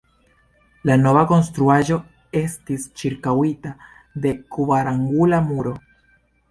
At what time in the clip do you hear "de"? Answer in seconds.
4.27-4.35